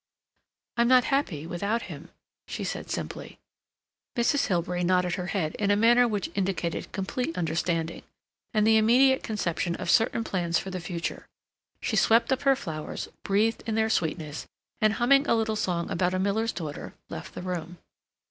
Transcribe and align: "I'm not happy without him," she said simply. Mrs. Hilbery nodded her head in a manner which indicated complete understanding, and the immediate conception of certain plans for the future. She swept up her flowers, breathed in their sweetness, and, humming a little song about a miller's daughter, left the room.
"I'm 0.77 0.87
not 0.87 1.03
happy 1.13 1.45
without 1.45 1.83
him," 1.83 2.09
she 2.47 2.63
said 2.63 2.89
simply. 2.89 3.37
Mrs. 4.15 4.47
Hilbery 4.47 4.83
nodded 4.83 5.13
her 5.13 5.27
head 5.27 5.53
in 5.59 5.69
a 5.69 5.75
manner 5.75 6.07
which 6.07 6.31
indicated 6.33 6.91
complete 6.91 7.37
understanding, 7.37 8.01
and 8.51 8.65
the 8.65 8.77
immediate 8.77 9.21
conception 9.21 9.75
of 9.75 9.91
certain 9.91 10.23
plans 10.23 10.57
for 10.57 10.71
the 10.71 10.79
future. 10.79 11.27
She 11.83 11.95
swept 11.95 12.33
up 12.33 12.41
her 12.41 12.55
flowers, 12.55 13.09
breathed 13.21 13.61
in 13.67 13.75
their 13.75 13.91
sweetness, 13.91 14.47
and, 14.81 14.93
humming 14.93 15.27
a 15.27 15.35
little 15.35 15.55
song 15.55 15.87
about 15.91 16.15
a 16.15 16.17
miller's 16.17 16.51
daughter, 16.51 16.95
left 17.09 17.35
the 17.35 17.43
room. 17.43 17.77